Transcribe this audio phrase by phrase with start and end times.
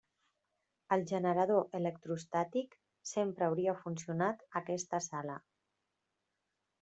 [0.95, 2.73] El generador electroestàtic
[3.11, 5.37] sempre hauria funcionat a aquesta sala.